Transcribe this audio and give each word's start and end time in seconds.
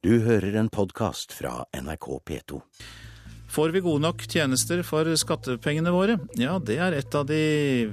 Du 0.00 0.14
hører 0.24 0.54
en 0.56 0.68
podkast 0.72 1.34
fra 1.36 1.66
NRK 1.76 2.06
P2. 2.24 2.58
Får 3.52 3.72
vi 3.74 3.82
gode 3.84 4.00
nok 4.00 4.22
tjenester 4.24 4.80
for 4.80 5.04
skattepengene 5.20 5.92
våre? 5.92 6.14
Ja, 6.40 6.54
det 6.56 6.78
er 6.80 6.94
et 6.96 7.16
av 7.18 7.26
de 7.28 7.40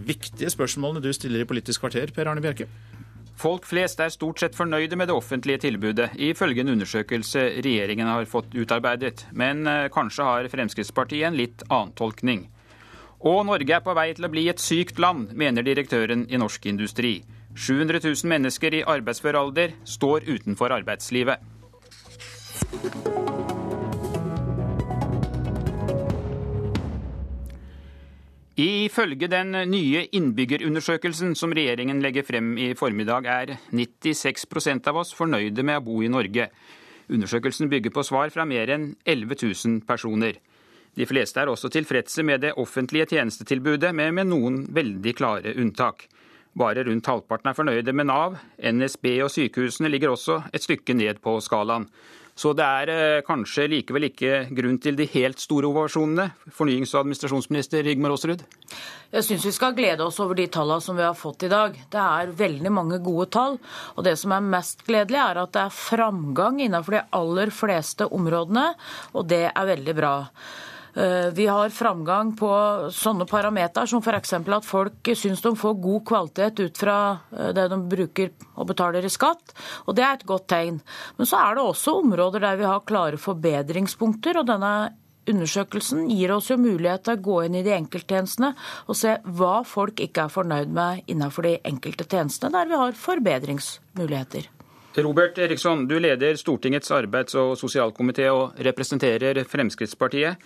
viktige 0.07 0.47
spørsmålene 0.53 1.03
du 1.03 1.09
stiller 1.11 1.43
i 1.43 1.47
Politisk 1.49 1.83
kvarter, 1.83 2.13
Per 2.15 2.29
Arne 2.31 2.39
Bjerke. 2.39 2.69
Folk 3.35 3.67
flest 3.67 3.99
er 3.99 4.13
stort 4.13 4.39
sett 4.39 4.55
fornøyde 4.55 4.95
med 4.95 5.11
det 5.11 5.17
offentlige 5.19 5.65
tilbudet, 5.65 6.13
ifølge 6.15 6.63
en 6.63 6.71
undersøkelse 6.77 7.43
regjeringen 7.59 8.07
har 8.07 8.29
fått 8.31 8.55
utarbeidet. 8.55 9.25
Men 9.35 9.67
eh, 9.67 9.89
kanskje 9.91 10.29
har 10.29 10.47
Fremskrittspartiet 10.55 11.27
en 11.27 11.35
litt 11.41 11.67
annen 11.67 11.91
tolkning. 11.99 12.47
Og 13.27 13.43
Norge 13.51 13.75
er 13.75 13.83
på 13.83 13.97
vei 13.99 14.13
til 14.15 14.29
å 14.29 14.31
bli 14.31 14.45
et 14.47 14.63
sykt 14.63 15.03
land, 15.03 15.35
mener 15.35 15.67
direktøren 15.67 16.23
i 16.31 16.39
Norsk 16.39 16.71
Industri. 16.71 17.17
700 17.51 17.99
000 17.99 18.31
mennesker 18.31 18.79
i 18.79 18.83
arbeidsfør 18.95 19.41
alder 19.43 19.75
står 19.97 20.23
utenfor 20.31 20.71
arbeidslivet. 20.79 21.56
Ifølge 28.57 29.27
den 29.29 29.53
nye 29.69 30.07
innbyggerundersøkelsen 30.17 31.35
som 31.37 31.51
regjeringen 31.53 31.99
legger 32.01 32.25
frem 32.25 32.55
i 32.57 32.71
formiddag, 32.73 33.27
er 33.29 33.51
96% 33.69 34.89
av 34.89 34.97
oss 35.03 35.13
fornøyde 35.13 35.61
med 35.61 35.77
å 35.77 35.83
bo 35.85 35.99
i 36.01 36.09
Norge. 36.09 36.47
Undersøkelsen 37.13 37.69
bygger 37.69 37.93
på 37.93 38.03
svar 38.07 38.33
fra 38.33 38.47
mer 38.49 38.71
enn 38.73 38.87
11 39.05 39.37
000 39.43 39.83
personer. 39.85 40.39
De 40.97 41.05
fleste 41.05 41.37
er 41.37 41.51
også 41.51 41.69
tilfredse 41.69 42.25
med 42.25 42.41
det 42.41 42.55
offentlige 42.57 43.05
tjenestetilbudet, 43.13 43.93
men 43.93 44.17
med 44.17 44.31
noen 44.31 44.63
veldig 44.73 45.13
klare 45.19 45.53
unntak. 45.61 46.07
Bare 46.57 46.83
rundt 46.87 47.05
halvparten 47.05 47.51
er 47.51 47.57
fornøyde 47.57 47.93
med 47.93 48.07
Nav. 48.09 48.37
NSB 48.57 49.11
og 49.21 49.29
sykehusene 49.29 49.91
ligger 49.93 50.15
også 50.15 50.39
et 50.55 50.63
stykke 50.63 50.95
ned 50.97 51.19
på 51.21 51.35
skalaen. 51.43 51.85
Så 52.37 52.51
det 52.53 52.65
er 52.65 52.89
eh, 52.93 53.23
kanskje 53.25 53.65
likevel 53.71 54.07
ikke 54.11 54.43
grunn 54.53 54.77
til 54.81 54.97
de 54.97 55.07
helt 55.09 55.41
store 55.41 55.69
ovasjonene. 55.69 56.27
Fornyings- 56.53 56.93
og 56.93 57.01
administrasjonsminister 57.01 57.81
Rigmor 57.85 58.13
Aasrud? 58.13 58.43
Jeg 59.13 59.25
syns 59.25 59.45
vi 59.47 59.53
skal 59.55 59.73
glede 59.77 60.05
oss 60.05 60.19
over 60.21 60.37
de 60.37 60.45
tallene 60.53 60.85
som 60.85 60.97
vi 60.97 61.05
har 61.05 61.17
fått 61.17 61.47
i 61.47 61.51
dag. 61.51 61.77
Det 61.93 62.03
er 62.03 62.33
veldig 62.37 62.73
mange 62.73 63.01
gode 63.05 63.29
tall. 63.33 63.57
Og 63.95 64.05
det 64.05 64.15
som 64.21 64.33
er 64.37 64.49
mest 64.53 64.85
gledelig, 64.85 65.17
er 65.23 65.41
at 65.41 65.53
det 65.57 65.63
er 65.65 65.77
framgang 65.77 66.61
innenfor 66.61 66.99
de 66.99 67.03
aller 67.17 67.53
fleste 67.53 68.09
områdene, 68.13 68.67
og 69.17 69.29
det 69.33 69.47
er 69.49 69.69
veldig 69.73 69.97
bra. 69.97 70.15
Eh, 70.97 71.29
vi 71.33 71.45
har 71.45 71.69
framgang 71.69 72.31
på 72.39 72.49
sånne 72.89 73.27
parametere 73.29 73.85
som 73.85 74.01
f.eks. 74.01 74.33
at 74.33 74.65
folk 74.65 75.09
syns 75.13 75.43
de 75.45 75.51
får 75.53 75.75
god 75.83 76.05
kvalitet 76.09 76.61
ut 76.63 76.79
fra 76.81 76.95
eh, 77.37 77.51
det 77.53 77.67
de 77.69 77.77
bruker 77.91 78.31
og 78.55 78.71
betaler 78.71 79.05
i 79.05 79.11
skatt, 79.13 79.53
og 79.85 79.93
det 79.93 80.05
er 80.07 80.15
et 80.17 80.25
godt 80.25 80.47
tegn. 80.49 80.79
Men 81.19 81.29
så 81.29 81.37
er 81.43 81.57
det 81.59 81.65
også 81.67 81.99
områder 81.99 82.41
der 82.41 82.57
vi 82.57 82.65
har 82.65 82.81
klare 82.87 83.21
forbedringspunkter, 83.21 84.41
og 84.41 84.49
denne 84.49 84.77
Undersøkelsen 85.27 86.05
gir 86.07 86.31
oss 86.31 86.45
jo 86.47 86.55
mulighet 86.55 87.01
til 87.03 87.17
å 87.17 87.19
gå 87.19 87.33
inn 87.43 87.57
i 87.59 87.63
de 87.65 87.73
enkelttjenestene 87.75 88.53
og 88.87 88.95
se 88.95 89.17
hva 89.35 89.57
folk 89.67 89.99
ikke 89.99 90.23
er 90.23 90.31
fornøyd 90.31 90.71
med 90.71 91.01
innenfor 91.11 91.43
de 91.43 91.57
enkelte 91.67 92.05
tjenestene, 92.07 92.53
der 92.55 92.69
vi 92.69 92.79
har 92.79 92.95
forbedringsmuligheter. 92.95 94.47
Robert 95.03 95.37
Eriksson, 95.43 95.83
du 95.83 95.97
leder 95.99 96.39
Stortingets 96.39 96.95
arbeids- 96.95 97.35
og 97.35 97.57
sosialkomité 97.59 98.31
og 98.31 98.55
representerer 98.69 99.43
Fremskrittspartiet. 99.51 100.39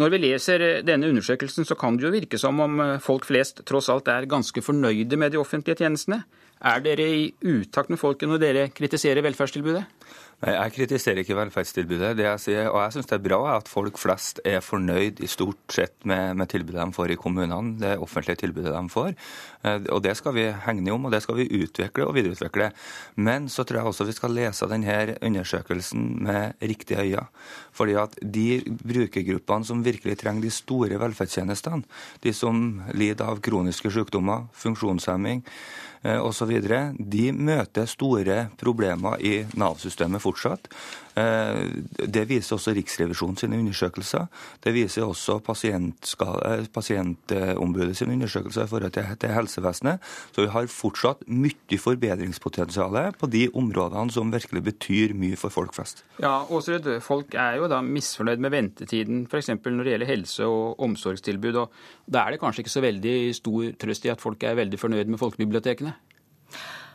Når 0.00 0.12
vi 0.14 0.20
leser 0.22 0.62
eh, 0.64 0.82
denne 0.86 1.10
undersøkelsen, 1.12 1.66
så 1.68 1.76
kan 1.78 1.98
det 1.98 2.06
jo 2.06 2.14
virke 2.14 2.40
som 2.40 2.60
om 2.64 2.80
eh, 2.80 3.00
folk 3.02 3.26
flest 3.28 3.60
tross 3.68 3.90
alt 3.92 4.08
er 4.08 4.28
ganske 4.30 4.64
fornøyde 4.64 5.18
med 5.20 5.34
de 5.34 5.40
offentlige 5.40 5.82
tjenestene. 5.82 6.22
Er 6.62 6.80
dere 6.84 7.08
i 7.10 7.24
utakt 7.42 7.90
med 7.90 8.00
folket 8.00 8.30
når 8.30 8.40
dere 8.40 8.68
kritiserer 8.72 9.24
velferdstilbudet? 9.26 9.84
Jeg 10.42 10.72
kritiserer 10.74 11.20
ikke 11.22 11.36
velferdstilbudet. 11.38 12.16
Det 12.18 12.24
jeg 12.24 12.40
sier, 12.42 12.68
og 12.72 12.80
jeg 12.82 12.96
syns 12.96 13.06
det 13.12 13.14
er 13.14 13.22
bra 13.22 13.36
at 13.52 13.68
folk 13.70 13.98
flest 14.00 14.40
er 14.42 14.58
fornøyd 14.64 15.20
i 15.22 15.28
stort 15.30 15.70
sett 15.70 15.94
med, 16.02 16.34
med, 16.34 16.48
tilbudet 16.50 16.80
de 16.82 16.96
får 16.96 17.12
i 17.14 17.16
kommunene, 17.20 17.76
det 17.78 17.92
offentlige 18.02 18.40
tilbudet 18.40 18.72
de 18.74 18.90
får. 18.90 19.12
Eh, 19.62 19.86
og 19.94 20.00
Det 20.02 20.16
skal 20.18 20.34
vi 20.34 20.48
hegne 20.64 20.90
om, 20.90 21.06
og 21.06 21.14
det 21.14 21.20
skal 21.22 21.38
vi 21.38 21.46
utvikle 21.62 22.08
og 22.08 22.16
videreutvikle. 22.16 22.72
Men 23.22 23.46
så 23.46 23.62
tror 23.62 23.78
jeg 23.78 23.92
også 23.92 24.08
vi 24.08 24.16
skal 24.16 24.34
lese 24.34 24.66
denne 24.72 25.14
undersøkelsen 25.22 26.08
med 26.26 26.58
riktige 26.58 27.06
øyne. 27.06 27.28
Fordi 27.70 27.94
at 28.02 28.18
de 28.18 28.48
brukergruppene 28.82 29.70
som 29.70 29.86
virkelig 29.86 30.18
trenger 30.24 30.42
de 30.42 30.50
store 30.50 30.98
velferdstjenestene, 30.98 31.86
de 32.26 32.34
som 32.34 32.82
lider 32.98 33.30
av 33.30 33.38
kroniske 33.46 33.94
sykdommer, 33.94 34.50
funksjonshemming, 34.58 35.46
Eh, 36.02 36.18
osv. 36.18 36.50
De 36.98 37.28
møter 37.30 37.86
store 37.86 38.48
problemer 38.58 39.20
i 39.22 39.44
Nav-systemet 39.54 40.18
fortsatt. 40.18 40.31
Eh, 41.12 41.68
det 42.08 42.24
viser 42.30 42.56
også 42.56 42.72
Riksrevisjonen 42.76 43.36
sine 43.36 43.58
undersøkelser. 43.60 44.28
Det 44.64 44.72
viser 44.72 45.04
også 45.04 45.38
eh, 45.42 46.66
pasientombudet 46.72 47.96
sine 47.96 48.16
undersøkelser 48.16 48.64
i 48.64 48.70
forhold 48.70 48.94
til 48.96 49.34
helsevesenet. 49.34 50.00
Så 50.32 50.46
vi 50.46 50.52
har 50.54 50.70
fortsatt 50.72 51.26
mye 51.28 51.78
forbedringspotensial 51.78 53.12
på 53.18 53.28
de 53.32 53.48
områdene 53.54 54.12
som 54.12 54.32
virkelig 54.32 54.64
betyr 54.70 55.14
mye 55.18 55.36
for 55.36 55.52
folk 55.52 55.74
flest. 55.76 56.04
Ja, 56.22 56.42
Åsrud, 56.48 56.88
Folk 57.02 57.34
er 57.34 57.58
jo 57.60 57.68
da 57.68 57.80
misfornøyd 57.84 58.40
med 58.40 58.52
ventetiden 58.54 59.26
f.eks. 59.26 59.52
når 59.52 59.84
det 59.84 59.94
gjelder 59.94 60.12
helse- 60.12 60.46
og 60.48 60.80
omsorgstilbud. 60.80 61.56
og 61.56 61.72
Da 62.06 62.24
er 62.24 62.32
det 62.32 62.40
kanskje 62.40 62.64
ikke 62.64 62.76
så 62.78 62.84
veldig 62.84 63.34
stor 63.36 63.76
trøst 63.78 64.06
i 64.06 64.12
at 64.12 64.20
folk 64.20 64.42
er 64.42 64.56
veldig 64.58 64.80
fornøyd 64.80 65.12
med 65.12 65.20
folkebibliotekene? 65.20 65.94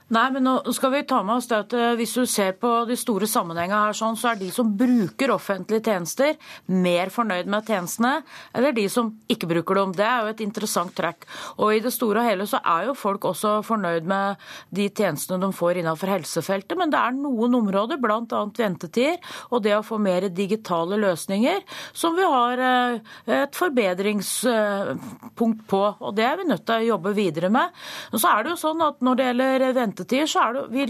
Nei, 0.07 0.29
men 0.31 0.45
nå 0.47 0.71
skal 0.71 0.93
vi 0.93 1.01
ta 1.03 1.17
med 1.19 1.35
oss 1.35 1.49
det 1.51 1.57
at 1.65 1.73
eh, 1.75 1.97
Hvis 1.99 2.13
du 2.15 2.23
ser 2.29 2.53
på 2.55 2.85
de 2.87 2.95
store 2.95 3.27
sammenhengene 3.27 3.89
her, 3.89 3.95
sånn, 3.97 4.15
så 4.15 4.29
er 4.31 4.37
de 4.39 4.47
som 4.55 4.69
bruker 4.79 5.33
offentlige 5.33 5.83
tjenester, 5.83 6.37
mer 6.71 7.09
fornøyd 7.11 7.47
med 7.51 7.67
tjenestene 7.67 8.23
eller 8.55 8.71
de 8.75 8.89
som 8.91 9.19
ikke 9.27 9.47
bruker 9.49 9.75
dem. 9.81 9.91
Det 9.97 10.05
er 10.07 10.21
jo 10.23 10.29
et 10.31 10.41
interessant 10.45 10.93
trekk. 10.95 11.25
Og 11.59 11.75
I 11.75 11.81
det 11.83 11.91
store 11.91 12.19
og 12.21 12.27
hele 12.29 12.45
så 12.47 12.57
er 12.63 12.85
jo 12.87 12.93
folk 12.95 13.25
også 13.27 13.63
fornøyd 13.67 14.03
med 14.07 14.35
de 14.75 14.87
tjenestene 14.87 15.41
de 15.43 15.51
får 15.55 15.77
innenfor 15.81 16.07
helsefeltet, 16.13 16.77
men 16.79 16.89
det 16.93 16.99
er 17.01 17.11
noen 17.17 17.55
områder, 17.59 17.97
bl.a. 17.99 18.41
ventetider 18.57 19.17
og 19.51 19.63
det 19.65 19.75
å 19.75 19.85
få 19.85 19.97
mer 20.01 20.29
digitale 20.31 20.97
løsninger, 21.03 21.59
som 21.91 22.15
vi 22.15 22.23
har 22.23 22.57
eh, 22.63 22.99
et 23.41 23.59
forbedringspunkt 23.59 25.67
på. 25.67 25.95
og 25.99 26.15
Det 26.15 26.25
er 26.29 26.37
vi 26.39 26.47
nødt 26.47 26.65
til 26.67 26.75
å 26.79 26.89
jobbe 26.93 27.11
videre 27.17 27.49
med. 27.51 27.67
Og 28.13 28.19
så 28.23 28.27
er 28.31 28.39
det 28.47 28.51
jo 28.55 28.63
sånn 28.63 28.81
at 28.87 28.95
Når 29.03 29.15
det 29.17 29.25
gjelder 29.27 29.73
ventetider, 29.75 29.96
ventetider, 29.97 30.27
så 30.29 30.43
er 30.43 30.53
det 30.53 30.63
vi, 30.71 30.85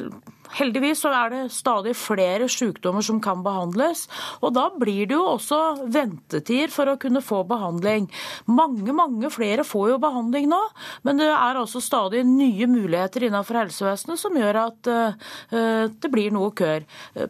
heldigvis 0.57 1.01
så 1.03 1.12
er 1.16 1.31
det 1.31 1.41
stadig 1.51 1.94
flere 1.95 2.47
sykdommer 2.50 3.01
som 3.01 3.22
kan 3.22 3.44
behandles. 3.44 4.07
Og 4.41 4.53
da 4.56 4.69
blir 4.75 5.07
det 5.07 5.16
jo 5.16 5.23
også 5.35 5.88
ventetider 5.94 6.72
for 6.73 6.88
å 6.91 6.97
kunne 7.00 7.22
få 7.22 7.44
behandling. 7.47 8.09
Mange, 8.47 8.94
mange 8.94 9.31
flere 9.31 9.63
får 9.68 9.94
jo 9.94 10.01
behandling 10.03 10.50
nå, 10.51 10.62
men 11.03 11.22
det 11.22 11.29
er 11.29 11.62
altså 11.62 11.81
stadig 11.84 12.25
nye 12.28 12.68
muligheter 12.68 13.28
innenfor 13.28 13.62
helsevesenet 13.63 14.19
som 14.19 14.38
gjør 14.38 14.62
at 14.66 14.91
uh, 14.91 15.88
det 15.88 16.12
blir 16.12 16.31
noe 16.35 16.51
køer. 16.57 16.88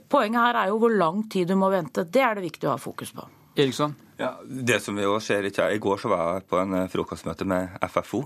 Poenget 0.10 0.42
her 0.42 0.64
er 0.64 0.74
jo 0.74 0.82
hvor 0.82 0.94
lang 0.94 1.26
tid 1.30 1.50
du 1.50 1.58
må 1.60 1.72
vente. 1.74 2.08
Det 2.08 2.24
er 2.24 2.38
det 2.38 2.48
viktig 2.50 2.70
å 2.70 2.76
ha 2.76 2.82
fokus 2.82 3.14
på. 3.16 3.26
Eriksson? 3.58 3.96
Ja, 4.18 4.32
det 4.50 4.80
som 4.82 4.96
vi 4.98 5.04
også 5.06 5.36
ser, 5.36 5.46
ikke, 5.46 5.68
I 5.70 5.78
går 5.78 6.00
så 6.02 6.10
var 6.10 6.22
jeg 6.40 6.46
på 6.50 6.58
en 6.58 6.72
eh, 6.74 6.88
frokostmøte 6.90 7.46
med 7.46 7.76
FFO. 7.86 8.24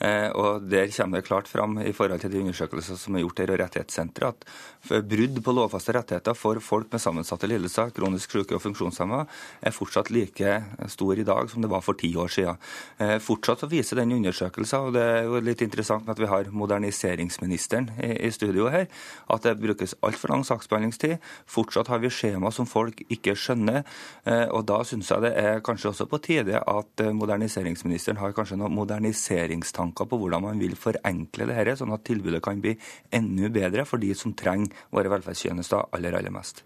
Eh, 0.00 0.30
og 0.32 0.62
Der 0.72 0.88
kommer 0.88 1.20
det 1.20 1.26
klart 1.26 1.50
fram 1.52 1.76
i 1.84 1.92
forhold 1.92 2.22
til 2.22 2.30
de 2.32 2.40
undersøkelser 2.40 2.96
som 2.96 3.18
er 3.18 3.20
gjort 3.26 3.42
her 3.42 3.52
og 3.52 3.60
Rettighetssenteret, 3.60 4.46
at 4.88 5.04
brudd 5.04 5.42
på 5.44 5.52
lovfaste 5.52 5.92
rettigheter 5.92 6.32
for 6.32 6.60
folk 6.64 6.88
med 6.92 7.02
sammensatte 7.04 7.50
lidelser, 7.50 7.92
kronisk 7.92 8.32
syke 8.32 8.56
og 8.56 8.62
funksjonshemma, 8.64 9.18
er 9.60 9.74
fortsatt 9.76 10.08
like 10.16 10.54
stor 10.88 11.20
i 11.20 11.26
dag 11.28 11.52
som 11.52 11.60
det 11.60 11.70
var 11.74 11.84
for 11.84 12.00
ti 12.00 12.14
år 12.16 12.32
siden. 12.32 12.64
Eh, 12.96 13.18
fortsatt 13.20 13.66
så 13.66 13.68
viser 13.68 14.00
den 14.00 14.16
undersøkelsen, 14.16 14.88
og 14.88 14.96
det 14.96 15.04
er 15.04 15.28
jo 15.28 15.44
litt 15.44 15.60
interessant 15.60 16.08
at 16.08 16.24
vi 16.24 16.30
har 16.30 16.48
moderniseringsministeren 16.48 17.92
i, 18.00 18.32
studio 18.32 18.72
her, 18.72 18.88
at 19.28 19.44
det 19.44 19.58
brukes 19.60 19.92
altfor 20.00 20.32
lang 20.32 20.48
saksbehandlingstid. 20.48 21.20
Fortsatt 21.44 21.92
har 21.92 22.00
vi 22.00 22.08
skjema 22.08 22.48
som 22.48 22.64
folk 22.64 23.04
ikke 23.12 23.36
skjønner. 23.36 23.84
Og 24.24 24.64
da 24.66 24.80
synes 24.88 25.10
jeg 25.12 25.20
det 25.20 25.33
er 25.34 25.62
kanskje 25.64 25.90
også 25.90 26.06
på 26.10 26.20
tide 26.24 26.60
at 26.60 27.02
eh, 27.02 27.14
moderniseringsministeren 27.16 28.20
har 28.22 28.34
kanskje 28.36 28.58
noen 28.60 28.74
moderniseringstanker 28.76 30.08
på 30.10 30.18
hvordan 30.20 30.46
man 30.46 30.62
vil 30.62 30.76
forenkle 30.78 31.48
det 31.50 31.58
dette, 31.58 31.78
sånn 31.80 31.94
at 31.96 32.04
tilbudet 32.06 32.42
kan 32.44 32.62
bli 32.62 32.76
enda 33.14 33.50
bedre 33.54 33.86
for 33.88 34.02
de 34.02 34.14
som 34.18 34.34
trenger 34.36 34.72
våre 34.94 35.12
velferdstjenester 35.12 35.90
aller, 35.94 36.16
aller 36.18 36.34
mest. 36.34 36.64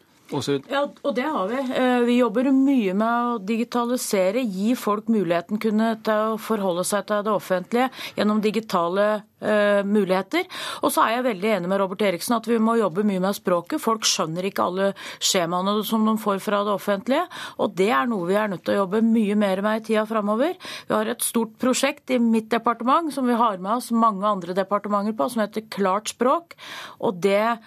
Ja, 0.69 0.84
og 0.86 1.14
det 1.16 1.25
har 1.25 1.48
vi. 1.48 1.60
Eh, 1.80 2.00
vi 2.08 2.19
jobber 2.19 2.50
mye 2.52 2.94
med 2.98 3.30
å 3.30 3.38
digitalisere, 3.40 4.42
gi 4.44 4.75
folk 4.78 5.08
muligheten 5.12 5.60
kunne 5.62 5.94
til 6.04 6.34
å 6.34 6.38
forholde 6.42 6.84
seg 6.86 7.06
til 7.08 7.25
det 7.25 7.32
offentlige 7.32 7.88
gjennom 8.19 8.42
digitale 8.44 9.08
uh, 9.42 9.82
muligheter. 9.86 10.46
Og 10.82 10.92
så 10.92 11.04
er 11.04 11.16
jeg 11.16 11.26
veldig 11.28 11.50
enig 11.56 11.70
med 11.70 11.80
Robert 11.82 12.04
Eriksen 12.08 12.36
at 12.36 12.48
vi 12.50 12.58
må 12.62 12.76
jobbe 12.78 13.04
mye 13.06 13.22
med 13.22 13.36
språket. 13.38 13.82
Folk 13.82 14.06
skjønner 14.08 14.48
ikke 14.48 14.66
alle 14.69 14.90
skjemaene 15.16 15.78
som 15.88 16.06
de 16.06 16.16
får 16.20 16.42
fra 16.44 16.62
det 16.66 16.74
offentlige, 16.74 17.24
og 17.58 17.76
det 17.78 17.90
er 17.94 18.10
noe 18.10 18.28
vi 18.28 18.38
er 18.38 18.50
nødt 18.52 18.64
til 18.66 18.76
å 18.76 18.82
jobbe 18.82 19.02
mye 19.06 19.38
mer 19.38 19.62
med 19.64 19.82
i 19.82 19.86
tida 19.90 20.04
framover. 20.08 20.56
Vi 20.88 20.96
har 20.96 21.10
et 21.10 21.24
stort 21.24 21.56
prosjekt 21.62 22.12
i 22.14 22.20
mitt 22.22 22.50
departement 22.52 23.12
som 23.14 23.28
vi 23.28 23.38
har 23.38 23.60
med 23.62 23.78
oss 23.78 23.92
mange 23.94 24.26
andre 24.28 24.56
departementer 24.58 25.16
på, 25.16 25.31
som 25.32 25.44
heter 25.44 25.66
Klart 25.72 26.12
språk. 26.14 26.56
og 26.98 27.20
det 27.22 27.58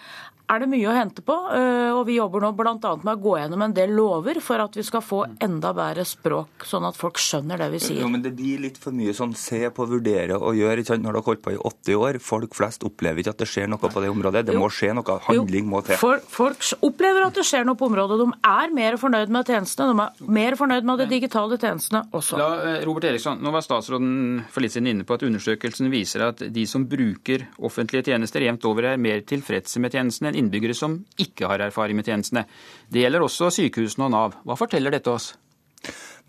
er 0.52 0.64
det 0.64 0.70
mye 0.72 0.90
å 0.90 0.96
hente 0.96 1.24
på. 1.26 1.36
Eh, 1.56 1.92
og 1.96 2.04
vi 2.10 2.18
jobber 2.18 2.44
nå 2.44 2.52
bl.a. 2.58 2.76
med 2.76 3.12
å 3.14 3.20
gå 3.22 3.36
gjennom 3.40 3.64
en 3.66 3.76
del 3.76 3.94
lover 3.96 4.42
for 4.44 4.62
at 4.64 4.76
vi 4.78 4.84
skal 4.86 5.04
få 5.06 5.22
enda 5.44 5.72
bedre 5.78 6.06
språk, 6.08 6.66
sånn 6.68 6.88
at 6.88 6.98
folk 7.00 7.20
skjønner 7.22 7.62
det 7.62 7.70
vi 7.76 7.82
sier. 7.84 8.02
Jo, 8.04 8.10
men 8.12 8.24
Det 8.26 8.34
blir 8.38 8.62
litt 8.64 8.80
for 8.82 8.96
mye 8.96 9.14
sånn 9.16 9.34
se 9.38 9.64
på, 9.74 9.88
vurdere 9.90 10.38
og 10.40 10.58
gjøre. 10.58 10.82
Ikke 10.82 10.94
sant? 10.94 11.06
Når 11.06 11.18
dere 11.18 11.24
har 11.24 11.30
holdt 11.32 11.44
på 11.46 11.54
i 11.56 11.60
80 11.72 12.02
år, 12.08 12.20
folk 12.24 12.56
flest 12.58 12.86
opplever 12.88 13.24
ikke 13.24 13.36
at 13.36 13.44
det 13.44 13.50
skjer 13.50 13.72
noe 13.72 13.82
på 13.82 14.04
det 14.04 14.12
området. 14.12 14.46
Det 14.50 14.58
må 14.58 14.70
skje 14.74 14.94
noe. 14.98 15.18
Handling 15.28 15.70
må 15.70 15.82
til. 15.86 16.00
For, 16.02 16.22
folk 16.32 16.66
opplever 16.86 17.28
at 17.28 17.38
det 17.38 17.46
skjer 17.48 17.66
noe 17.68 17.80
på 17.80 17.90
området. 17.90 18.20
De 18.22 18.28
er 18.52 18.76
mer 18.76 18.98
fornøyd 19.02 19.34
med 19.34 19.50
tjenestene. 19.52 19.92
De 19.92 20.06
er 20.06 20.36
mer 20.40 20.58
fornøyd 20.60 20.88
med 20.88 21.04
de 21.04 21.10
digitale 21.12 21.60
tjenestene 21.62 22.04
også. 22.12 22.40
La, 22.42 22.50
eh, 22.68 22.80
Robert 22.88 23.10
Eriksson, 23.12 23.42
nå 23.42 23.54
var 23.54 23.66
statsråden 23.66 24.44
for 24.52 24.64
litt 24.64 24.76
siden 24.76 24.92
inne 24.92 25.08
på 25.08 25.18
at 25.18 25.26
undersøkelsen 25.28 25.92
viser 25.94 26.28
at 26.28 26.44
de 26.54 26.66
som 26.70 26.86
bruker 26.90 27.48
offentlige 27.62 28.12
tjenester 28.12 28.46
jevnt 28.46 28.66
over 28.70 28.92
er 28.92 29.02
mer 29.02 29.24
tilfredse 29.28 29.82
med 29.84 29.96
tjenestene 29.96 30.32
enn 30.32 30.41
innbyggere 30.42 30.78
som 30.78 31.00
ikke 31.22 31.50
har 31.52 31.64
erfaring 31.68 31.98
med 32.00 32.10
tjenestene. 32.10 32.48
Det 32.92 33.06
gjelder 33.06 33.26
også 33.26 33.52
sykehusene 33.54 34.10
og 34.10 34.14
Nav. 34.16 34.36
Hva 34.46 34.60
forteller 34.60 34.94
dette 34.94 35.14
oss? 35.14 35.32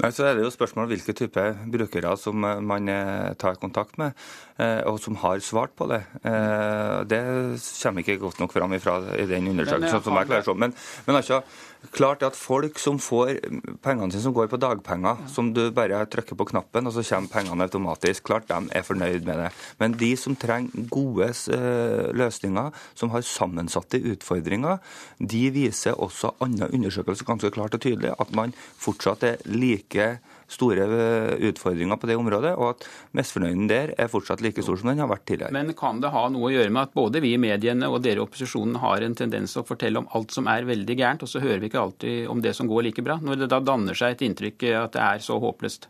Nei, 0.00 0.08
så 0.14 0.24
er 0.24 0.38
det 0.38 0.46
jo 0.46 0.52
spørsmål 0.52 0.88
hvilke 0.88 1.12
type 1.16 1.42
brukere 1.74 2.14
som 2.16 2.38
man 2.40 2.88
eh, 2.88 3.34
tar 3.38 3.58
kontakt 3.60 3.98
med, 4.00 4.16
eh, 4.56 4.80
og 4.88 4.96
som 5.02 5.18
har 5.20 5.42
svart 5.44 5.74
på 5.76 5.88
det. 5.90 6.00
Det 7.10 7.20
kommer 7.82 8.00
ikke 8.00 8.16
godt 8.22 8.40
nok 8.40 8.54
fram 8.56 8.72
ifra 8.78 8.96
i 9.20 9.26
den 9.28 9.50
undersøkelsen. 9.52 10.02
som 10.02 10.16
jeg 10.16 10.30
klarer 10.30 10.56
Men, 10.56 10.74
men 11.06 11.20
altså, 11.20 11.42
klart 11.90 12.22
at 12.22 12.38
folk 12.38 12.78
som 12.78 12.98
får 13.02 13.40
pengene 13.82 14.12
sine 14.12 14.24
som 14.26 14.34
går 14.36 14.50
på 14.52 14.60
dagpenger, 14.62 15.24
som 15.32 15.50
du 15.54 15.64
bare 15.74 16.04
trykker 16.10 16.38
på 16.38 16.46
knappen, 16.52 16.86
og 16.86 16.94
så 16.94 17.04
kommer 17.06 17.32
pengene 17.32 17.66
automatisk, 17.66 18.24
klart 18.28 18.48
de 18.50 18.60
er 18.70 18.86
fornøyd 18.86 19.26
med 19.26 19.42
det. 19.42 19.50
Men 19.82 19.96
de 19.98 20.12
som 20.16 20.36
trenger 20.38 20.86
gode 20.92 21.32
eh, 21.54 22.12
løsninger, 22.14 22.70
som 22.94 23.10
har 23.14 23.26
sammensatte 23.26 24.00
utfordringer, 24.12 24.78
de 25.18 25.42
viser 25.54 25.98
også 25.98 26.34
andre 26.44 26.70
undersøkelser 26.72 27.28
ganske 27.28 27.50
klart 27.54 27.74
og 27.74 27.82
tydelig 27.82 28.14
at 28.18 28.34
man 28.36 28.54
fortsatt 28.78 29.26
er 29.26 29.42
like 29.50 30.14
store 30.52 30.86
eh, 30.86 31.46
utfordringer 31.50 31.98
på 32.00 32.10
det 32.10 32.18
området, 32.20 32.54
og 32.56 32.74
at 32.74 32.86
misfornøyden 33.18 33.70
der 33.70 33.94
er 33.96 34.10
fortsatt 34.12 34.44
like 34.44 34.64
stor 34.64 34.80
som 34.80 34.92
den 34.92 35.02
har 35.02 35.10
vært 35.10 35.26
tidligere. 35.30 35.54
Men 35.56 35.72
kan 35.78 36.02
det 36.02 36.12
ha 36.14 36.26
noe 36.32 36.50
å 36.50 36.52
gjøre 36.54 36.72
med 36.72 36.88
at 36.88 36.96
både 36.96 37.22
vi 37.24 37.34
i 37.36 37.40
mediene 37.40 37.90
og 37.90 38.02
dere 38.04 38.22
i 38.22 38.26
opposisjonen 38.26 38.80
har 38.82 39.06
en 39.06 39.16
tendens 39.18 39.56
til 39.56 39.64
å 39.64 39.68
fortelle 39.68 40.02
om 40.02 40.10
alt 40.16 40.34
som 40.34 40.50
er 40.52 40.68
veldig 40.68 40.98
gærent, 40.98 41.24
og 41.24 41.32
så 41.32 41.42
hører 41.42 41.62
vi 41.62 41.72
ikke 41.72 41.82
alltid 41.86 42.30
om 42.32 42.44
det 42.44 42.54
som 42.58 42.70
går 42.70 42.88
like 42.88 43.04
bra, 43.06 43.18
når 43.22 43.44
det 43.44 43.50
da 43.52 43.62
danner 43.64 43.98
seg 43.98 44.16
et 44.16 44.28
inntrykk 44.28 44.68
at 44.84 44.96
det 44.96 45.04
er 45.08 45.24
så 45.24 45.40
håpløst? 45.42 45.88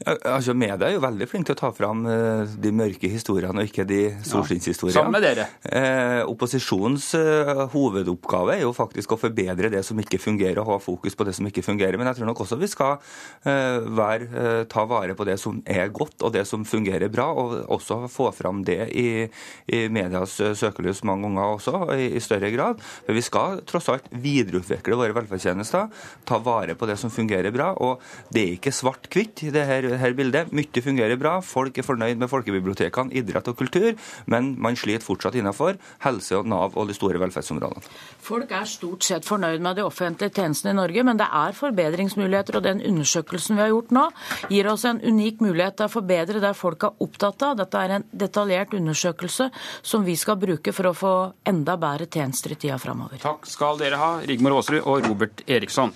Altså 0.00 0.54
Media 0.56 0.88
er 0.88 0.94
jo 0.94 1.02
veldig 1.04 1.26
flinke 1.28 1.50
til 1.50 1.58
å 1.58 1.60
ta 1.60 1.68
fram 1.76 2.06
uh, 2.08 2.48
de 2.48 2.70
mørke 2.72 3.08
historiene 3.12 3.60
og 3.60 3.68
ikke 3.68 3.84
de 3.84 3.98
solskinnshistoriene. 4.24 4.94
Ja, 4.94 5.02
sammen 5.02 5.12
med 5.12 5.24
dere. 5.26 5.44
Eh, 5.60 6.22
opposisjonens 6.30 7.10
eh, 7.18 7.50
hovedoppgave 7.74 8.54
er 8.54 8.62
jo 8.64 8.72
faktisk 8.76 9.12
å 9.12 9.18
forbedre 9.20 9.68
det 9.72 9.82
som 9.84 9.98
ikke 10.00 10.20
fungerer, 10.22 10.62
og 10.62 10.70
ha 10.72 10.78
fokus 10.80 11.16
på 11.18 11.26
det 11.28 11.34
som 11.36 11.48
ikke 11.48 11.64
fungerer. 11.66 11.98
Men 12.00 12.08
jeg 12.08 12.20
tror 12.20 12.30
nok 12.30 12.40
også 12.44 12.56
vi 12.60 12.70
skal 12.70 12.96
eh, 13.44 13.76
være, 14.00 14.64
ta 14.72 14.86
vare 14.88 15.16
på 15.18 15.26
det 15.28 15.36
som 15.42 15.60
er 15.68 15.92
godt 15.92 16.24
og 16.24 16.32
det 16.36 16.46
som 16.48 16.64
fungerer 16.68 17.12
bra, 17.12 17.28
og 17.36 17.58
også 17.68 18.00
få 18.10 18.30
fram 18.36 18.64
det 18.64 18.78
i, 18.96 19.26
i 19.68 19.82
medias 19.92 20.38
søkelys 20.56 21.04
mange 21.08 21.28
ganger 21.28 21.58
også, 21.58 21.82
i, 21.98 22.08
i, 22.16 22.24
større 22.24 22.52
grad. 22.54 22.80
For 23.04 23.16
vi 23.16 23.26
skal 23.26 23.60
tross 23.68 23.90
alt 23.92 24.08
videreutvikle 24.10 24.96
våre 24.96 25.16
velferdstjenester, 25.18 25.92
ta 26.24 26.40
vare 26.40 26.78
på 26.78 26.88
det 26.88 26.96
som 27.00 27.12
fungerer 27.12 27.52
bra. 27.54 27.72
Og 27.84 28.00
det 28.32 28.46
er 28.46 28.56
ikke 28.56 28.74
svart-hvitt. 28.74 29.44
det 29.52 29.68
her 29.68 29.89
her 29.98 30.14
bildet. 30.16 30.52
Mye 30.54 30.82
fungerer 30.84 31.18
bra, 31.20 31.38
folk 31.44 31.78
er 31.78 31.86
fornøyd 31.86 32.20
med 32.20 32.30
folkebibliotekene, 32.30 33.14
idrett 33.16 33.48
og 33.50 33.58
kultur, 33.58 33.96
men 34.30 34.54
man 34.60 34.78
sliter 34.78 35.04
fortsatt 35.04 35.36
innenfor 35.38 35.78
helse 36.04 36.38
og 36.38 36.48
Nav 36.50 36.76
og 36.78 36.88
de 36.88 36.96
store 36.96 37.20
velferdsområdene. 37.22 37.82
Folk 38.24 38.52
er 38.54 38.68
stort 38.68 39.06
sett 39.06 39.26
fornøyd 39.28 39.62
med 39.64 39.78
de 39.78 39.86
offentlige 39.86 40.34
tjenestene 40.36 40.74
i 40.74 40.78
Norge, 40.78 41.04
men 41.06 41.20
det 41.20 41.26
er 41.26 41.56
forbedringsmuligheter. 41.56 42.60
Og 42.60 42.66
den 42.66 42.82
undersøkelsen 42.86 43.58
vi 43.58 43.64
har 43.64 43.72
gjort 43.72 43.94
nå, 43.96 44.06
gir 44.52 44.70
oss 44.70 44.86
en 44.88 45.02
unik 45.02 45.42
mulighet 45.44 45.80
til 45.80 45.88
å 45.88 45.94
forbedre 45.94 46.42
det 46.42 46.54
folk 46.58 46.86
er 46.88 47.04
opptatt 47.06 47.46
av. 47.46 47.58
Dette 47.60 47.84
er 47.84 47.96
en 47.98 48.08
detaljert 48.24 48.74
undersøkelse 48.76 49.50
som 49.82 50.06
vi 50.06 50.16
skal 50.20 50.40
bruke 50.40 50.74
for 50.76 50.90
å 50.90 50.96
få 50.96 51.14
enda 51.48 51.76
bedre 51.80 52.08
tjenester 52.10 52.54
i 52.54 52.60
tida 52.60 52.78
framover. 52.80 53.20
Takk 53.22 53.48
skal 53.50 53.80
dere 53.80 54.00
ha, 54.00 54.12
Rigmor 54.26 54.58
Aasrud 54.60 54.82
og 54.84 55.06
Robert 55.08 55.44
Eriksson. 55.48 55.94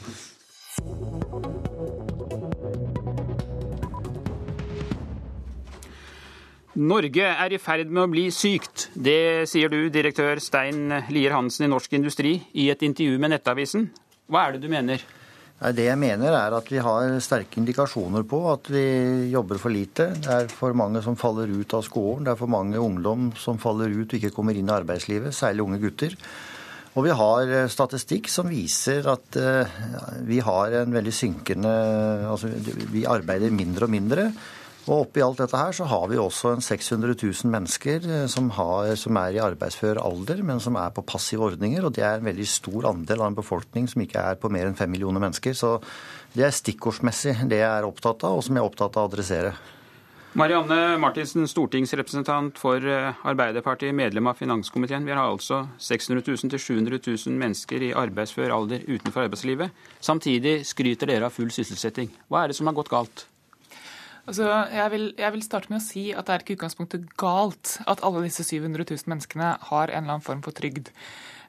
Norge 6.75 7.23
er 7.23 7.53
i 7.55 7.59
ferd 7.63 7.91
med 7.95 8.03
å 8.03 8.11
bli 8.11 8.25
sykt. 8.35 8.89
Det 8.99 9.47
sier 9.47 9.71
du, 9.71 9.87
direktør 9.95 10.41
Stein 10.43 10.89
Lier 11.15 11.35
Hansen 11.37 11.69
i 11.69 11.71
Norsk 11.71 11.93
Industri, 11.95 12.35
i 12.59 12.67
et 12.73 12.83
intervju 12.83 13.21
med 13.23 13.31
Nettavisen. 13.31 13.87
Hva 14.27 14.49
er 14.49 14.57
det 14.57 14.65
du 14.65 14.73
mener? 14.73 15.05
Det 15.55 15.85
jeg 15.87 15.97
mener 15.97 16.35
er 16.35 16.57
at 16.57 16.67
vi 16.69 16.81
har 16.83 17.13
sterke 17.23 17.61
indikasjoner 17.61 18.25
på 18.27 18.41
at 18.51 18.67
vi 18.75 18.83
jobber 19.31 19.61
for 19.63 19.71
lite. 19.71 20.09
Det 20.19 20.33
er 20.35 20.51
for 20.51 20.75
mange 20.77 21.01
som 21.05 21.15
faller 21.17 21.53
ut 21.53 21.77
av 21.79 21.85
skolen. 21.87 22.27
Det 22.27 22.35
er 22.35 22.41
for 22.43 22.51
mange 22.51 22.83
ungdom 22.83 23.31
som 23.39 23.61
faller 23.63 23.95
ut 23.95 24.11
og 24.11 24.19
ikke 24.19 24.35
kommer 24.35 24.59
inn 24.59 24.67
i 24.67 24.75
arbeidslivet, 24.75 25.31
særlig 25.37 25.63
unge 25.63 25.79
gutter. 25.85 26.19
Og 26.95 27.07
vi 27.07 27.15
har 27.15 27.55
eh, 27.55 27.71
statistikk 27.71 28.29
som 28.31 28.51
viser 28.51 29.07
at 29.11 29.39
eh, 29.39 29.79
vi 30.27 30.43
har 30.43 30.75
en 30.83 30.93
veldig 30.95 31.15
synkende 31.15 31.73
Altså 32.31 32.51
vi 32.93 33.07
arbeider 33.07 33.55
mindre 33.55 33.89
og 33.89 33.95
mindre. 33.95 34.29
Og 34.85 35.07
oppi 35.07 35.23
alt 35.25 35.39
dette 35.41 35.57
her 35.57 35.73
så 35.73 35.87
har 35.89 36.09
vi 36.11 36.19
også 36.21 36.51
en 36.53 36.65
600 36.65 37.15
000 37.17 37.53
mennesker 37.53 38.05
eh, 38.05 38.25
som, 38.29 38.51
har, 38.53 38.91
som, 39.01 39.17
er 39.17 39.39
i 39.39 39.41
arbeidsfør 39.41 40.03
alder, 40.03 40.43
men 40.45 40.61
som 40.61 40.77
er 40.77 40.93
på 40.93 41.07
passive 41.09 41.47
ordninger. 41.47 41.87
Og 41.87 41.95
det 41.97 42.05
er 42.05 42.21
en 42.21 42.29
veldig 42.29 42.49
stor 42.49 42.91
andel 42.91 43.23
av 43.23 43.33
en 43.33 43.39
befolkning 43.39 43.89
som 43.89 44.05
ikke 44.05 44.21
er 44.21 44.41
på 44.41 44.53
mer 44.53 44.69
enn 44.69 44.77
fem 44.77 44.93
millioner 44.93 45.25
mennesker. 45.25 45.57
Så 45.57 45.79
det 46.37 46.45
er 46.45 46.53
stikkordsmessig 46.53 47.39
det 47.49 47.63
jeg 47.63 47.71
er 47.71 47.89
opptatt 47.89 48.29
av, 48.29 48.37
og 48.37 48.45
som 48.45 48.59
jeg 48.59 48.65
er 48.65 48.69
opptatt 48.69 49.01
av 49.01 49.07
å 49.07 49.13
adressere. 49.15 49.57
Marianne 50.35 50.99
Martinsen, 51.01 51.47
stortingsrepresentant 51.49 52.61
for 52.61 52.85
eh, 52.85 53.27
Arbeiderpartiet, 53.31 53.95
medlem 53.97 54.29
av 54.29 54.37
finanskomiteen. 54.37 55.07
Vi 55.09 55.17
har 55.17 55.25
altså 55.25 55.65
600 55.79 56.27
000-700 56.29 56.99
000 57.01 57.39
mennesker 57.41 57.89
i 57.89 57.95
arbeidsfør 57.97 58.53
alder 58.53 58.85
utenfor 58.85 59.31
arbeidslivet. 59.31 59.87
Samtidig 60.05 60.59
skryter 60.69 61.09
dere 61.09 61.31
av 61.31 61.39
full 61.39 61.55
sysselsetting. 61.55 62.13
Hva 62.29 62.43
er 62.43 62.53
det 62.53 62.59
som 62.59 62.69
har 62.69 62.77
gått 62.77 62.93
galt? 62.93 63.31
Altså, 64.25 64.49
jeg, 64.73 64.91
vil, 64.95 65.07
jeg, 65.21 65.33
vil, 65.35 65.45
starte 65.45 65.69
med 65.73 65.83
å 65.83 65.85
si 65.85 66.07
at 66.17 66.27
det 66.27 66.35
er 66.35 66.45
ikke 66.45 66.57
utgangspunktet 66.57 67.11
galt 67.21 67.77
at 67.85 68.01
alle 68.07 68.25
disse 68.25 68.47
700 68.47 68.87
000 68.89 69.11
menneskene 69.13 69.51
har 69.69 69.93
en 69.93 70.01
eller 70.01 70.17
annen 70.17 70.25
form 70.25 70.41
for 70.45 70.57
trygd. 70.57 70.89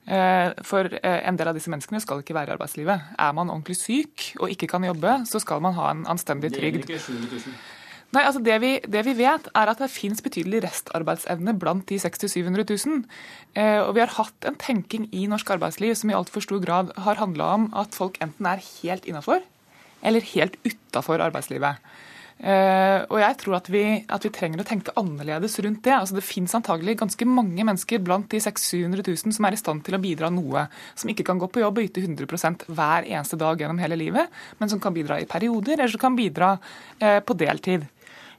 Eh, 0.05 0.51
for 0.67 0.91
eh, 0.99 1.21
en 1.25 1.39
del 1.39 1.49
av 1.49 1.55
disse 1.57 1.71
menneskene 1.71 2.01
skal 2.03 2.19
ikke 2.21 2.35
være 2.35 2.51
i 2.51 2.55
arbeidslivet. 2.57 3.15
Er 3.15 3.31
man 3.37 3.49
ordentlig 3.53 3.79
syk 3.79 4.27
og 4.41 4.51
ikke 4.53 4.69
kan 4.75 4.85
jobbe, 4.85 5.21
så 5.29 5.41
skal 5.41 5.63
man 5.63 5.77
ha 5.79 5.87
en 5.93 6.03
anstendig 6.11 6.51
trygd. 6.57 6.83
Det 6.83 6.99
ikke 6.99 7.07
700 7.07 7.41
000. 7.47 7.57
Nei, 8.15 8.21
altså 8.23 8.39
det 8.43 8.55
vi, 8.63 8.71
det 8.87 9.01
vi, 9.07 9.15
vet, 9.17 9.47
er 9.57 9.71
at 9.71 9.81
det 9.81 9.89
fins 9.91 10.21
betydelig 10.23 10.61
restarbeidsevne 10.63 11.55
blant 11.59 11.87
de 11.89 11.97
600 11.99 12.31
000-700 12.31 12.67
000. 12.85 13.01
Eh, 13.57 13.79
og 13.81 13.95
vi 13.97 14.03
har 14.03 14.13
hatt 14.19 14.47
en 14.47 14.59
tenking 14.61 15.09
i 15.15 15.25
norsk 15.31 15.49
arbeidsliv 15.57 15.95
som 15.99 16.11
i 16.11 16.15
altfor 16.15 16.45
stor 16.45 16.61
grad 16.63 16.93
har 17.07 17.19
handla 17.19 17.49
om 17.57 17.67
at 17.75 17.97
folk 17.97 18.19
enten 18.23 18.47
er 18.51 18.63
helt 18.63 19.07
innafor 19.09 19.43
eller 20.05 20.27
helt 20.35 20.59
utafor 20.67 21.23
arbeidslivet. 21.23 21.81
Uh, 22.35 23.07
og 23.07 23.15
jeg 23.21 23.35
tror 23.39 23.55
at 23.57 23.69
vi, 23.71 23.81
at 24.11 24.25
vi, 24.27 24.29
trenger 24.35 24.59
å 24.59 24.65
tenke 24.67 24.93
annerledes 24.99 25.55
rundt 25.63 25.85
det. 25.87 25.93
Altså 25.95 26.17
Det 26.17 26.25
finnes 26.25 26.55
antagelig 26.57 26.97
ganske 26.99 27.27
mange 27.29 27.63
mennesker 27.63 28.01
blant 28.03 28.27
de 28.33 28.41
600 28.43 29.05
000 29.07 29.35
som 29.37 29.47
er 29.47 29.55
i 29.55 29.59
stand 29.61 29.85
til 29.87 29.95
å 29.95 30.01
bidra 30.03 30.29
noe. 30.33 30.65
Som 30.99 31.13
ikke 31.13 31.25
kan 31.29 31.39
gå 31.41 31.47
på 31.47 31.63
jobb 31.63 31.79
og 31.79 31.87
yte 31.87 32.03
100% 32.03 32.67
hver 32.67 33.07
eneste 33.07 33.39
dag 33.39 33.63
gjennom 33.63 33.79
hele 33.79 33.97
livet, 33.99 34.31
men 34.59 34.71
som 34.71 34.83
kan 34.83 34.95
bidra 34.95 35.21
i 35.21 35.29
perioder, 35.29 35.79
eller 35.79 35.95
som 35.95 36.03
kan 36.03 36.19
bidra 36.19 36.55
uh, 36.59 37.19
på 37.23 37.39
deltid. 37.39 37.87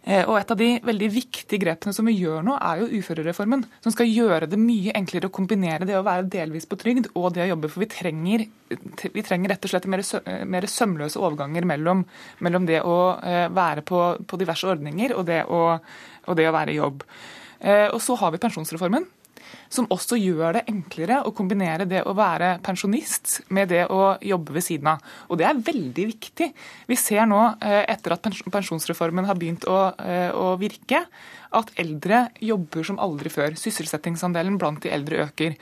Eh, 0.07 0.23
og 0.23 0.37
Et 0.39 0.53
av 0.55 0.59
de 0.59 0.69
veldig 0.87 1.09
viktige 1.11 1.59
grepene 1.59 1.93
som 1.95 2.07
vi 2.07 2.15
gjør 2.15 2.45
nå, 2.47 2.55
er 2.63 2.83
jo 2.83 3.01
uførereformen. 3.01 3.65
Som 3.83 3.95
skal 3.95 4.07
gjøre 4.07 4.47
det 4.47 4.59
mye 4.61 4.95
enklere 4.95 5.27
å 5.27 5.35
kombinere 5.35 5.89
det 5.89 5.97
å 5.99 6.05
være 6.07 6.29
delvis 6.31 6.69
på 6.71 6.79
trygd 6.79 7.11
og 7.15 7.33
det 7.35 7.43
å 7.43 7.49
jobbe. 7.51 7.71
For 7.73 7.83
vi 7.83 7.91
trenger, 7.91 8.45
vi 9.03 9.25
trenger 9.27 9.51
rett 9.51 9.67
og 9.67 9.73
slett 9.73 9.89
mer, 9.91 10.05
mer 10.47 10.69
sømløse 10.71 11.19
overganger 11.19 11.67
mellom, 11.67 12.05
mellom, 12.39 12.69
det 12.71 12.85
å 12.87 12.99
eh, 13.19 13.49
være 13.51 13.83
på, 13.87 14.05
på 14.23 14.39
diverse 14.39 14.71
ordninger 14.71 15.17
og 15.17 15.27
det, 15.27 15.43
å, 15.51 15.65
og 15.75 16.39
det 16.39 16.47
å 16.47 16.55
være 16.55 16.77
i 16.77 16.79
jobb. 16.79 17.03
Eh, 17.59 17.89
og 17.91 17.99
så 18.05 18.15
har 18.21 18.31
vi 18.31 18.43
pensjonsreformen, 18.47 19.09
som 19.69 19.89
også 19.93 20.19
gjør 20.21 20.59
det 20.59 20.65
enklere 20.71 21.23
å 21.27 21.33
kombinere 21.37 21.87
det 21.89 22.03
å 22.07 22.15
være 22.17 22.57
pensjonist 22.65 23.41
med 23.55 23.71
det 23.73 23.85
å 23.93 24.17
jobbe 24.23 24.57
ved 24.57 24.67
siden 24.67 24.93
av. 24.95 25.17
Og 25.31 25.41
det 25.41 25.49
er 25.49 25.65
veldig 25.69 26.07
viktig. 26.13 26.51
Vi 26.89 26.99
ser 27.01 27.27
nå, 27.31 27.41
eh, 27.61 27.85
etter 27.89 28.17
at 28.17 28.23
pensjonsreformen 28.23 29.27
har 29.27 29.39
begynt 29.39 29.67
å, 29.67 29.93
eh, 29.99 30.31
å 30.31 30.57
virke, 30.59 31.07
at 31.53 31.71
eldre 31.77 32.31
jobber 32.43 32.85
som 32.85 32.99
aldri 32.99 33.31
før. 33.31 33.57
Sysselsettingsandelen 33.57 34.59
blant 34.59 34.81
de 34.83 34.91
eldre 34.91 35.29
øker. 35.29 35.57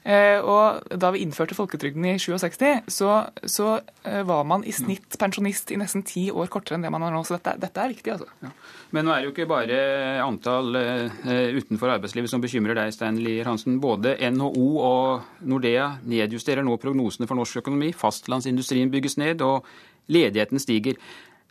Eh, 0.00 0.40
og 0.40 0.86
da 0.96 1.10
vi 1.12 1.20
innførte 1.20 1.56
folketrygden 1.56 2.06
i 2.08 2.14
67, 2.16 2.88
så, 2.88 3.10
så 3.44 3.66
eh, 4.08 4.22
var 4.24 4.46
man 4.48 4.64
i 4.64 4.72
snitt 4.72 5.18
pensjonist 5.20 5.72
i 5.74 5.76
nesten 5.80 6.04
ti 6.08 6.30
år 6.32 6.48
kortere 6.52 6.78
enn 6.78 6.86
det 6.86 6.92
man 6.94 7.04
er 7.04 7.12
nå. 7.12 7.20
Så 7.28 7.36
dette, 7.36 7.58
dette 7.60 7.82
er 7.82 7.92
viktig, 7.92 8.14
altså. 8.14 8.30
Ja. 8.40 8.52
Men 8.96 9.06
nå 9.06 9.12
er 9.12 9.20
det 9.20 9.28
jo 9.28 9.34
ikke 9.34 9.50
bare 9.50 9.76
antall 10.24 10.74
uh, 10.74 11.20
utenfor 11.54 11.92
arbeidslivet 11.94 12.32
som 12.32 12.42
bekymrer 12.42 12.78
deg, 12.78 12.94
Stein 12.96 13.20
Lier 13.20 13.46
Hansen. 13.46 13.76
Både 13.82 14.16
NHO 14.32 14.66
og 14.80 15.44
Nordea 15.46 15.92
nedjusterer 16.08 16.64
nå 16.66 16.80
prognosene 16.80 17.28
for 17.28 17.38
norsk 17.38 17.60
økonomi. 17.60 17.92
Fastlandsindustrien 17.94 18.90
bygges 18.90 19.18
ned, 19.20 19.44
og 19.44 19.68
ledigheten 20.10 20.58
stiger. 20.62 20.96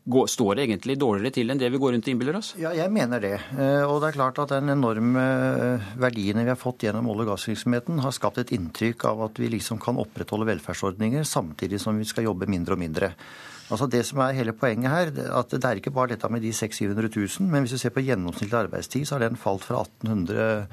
Står 0.10 0.56
det 0.58 0.64
egentlig 0.66 0.96
dårligere 0.98 1.36
til 1.36 1.52
enn 1.54 1.60
det 1.62 1.70
vi 1.70 1.80
går 1.82 1.94
rundt 1.94 2.08
og 2.08 2.14
innbiller 2.14 2.40
oss? 2.40 2.54
Ja, 2.58 2.72
jeg 2.74 2.90
mener 2.94 3.22
det. 3.22 3.36
Eh, 3.54 3.84
og 3.86 4.00
det 4.02 4.10
er 4.10 4.18
klart 4.18 4.42
at 4.42 4.54
den 4.56 4.74
enorme 4.74 5.22
eh, 5.22 5.92
verdiene 6.02 6.46
vi 6.48 6.50
har 6.50 6.58
fått 6.58 6.88
gjennom 6.88 7.12
olje- 7.12 7.28
og 7.28 7.36
gassvirksomheten, 7.36 8.02
har 8.02 8.16
skapt 8.16 8.42
et 8.42 8.54
inntrykk 8.56 9.06
av 9.12 9.22
at 9.28 9.42
vi 9.42 9.52
liksom 9.54 9.78
kan 9.84 10.02
opprettholde 10.02 10.50
velferdsordninger 10.50 11.28
samtidig 11.28 11.82
som 11.84 12.00
vi 12.00 12.10
skal 12.10 12.26
jobbe 12.26 12.50
mindre 12.50 12.74
og 12.78 12.82
mindre. 12.82 13.14
Altså 13.70 13.86
Det 13.86 14.02
som 14.08 14.22
er 14.24 14.34
hele 14.34 14.54
poenget 14.58 14.90
her, 14.90 15.12
at 15.38 15.52
det 15.54 15.66
er 15.66 15.78
ikke 15.78 15.94
bare 15.94 16.16
dette 16.16 16.30
med 16.34 16.42
de 16.42 16.52
600 16.54 17.10
000 17.14 17.50
men 17.50 17.62
hvis 17.64 17.76
du 17.76 17.82
ser 17.82 17.94
på 17.94 18.02
gjennomsnittlig 18.02 18.58
arbeidstid, 18.58 19.06
så 19.06 19.16
har 19.16 19.28
den 19.28 19.38
falt 19.38 19.66
fra 19.68 19.84
1800 19.84 20.66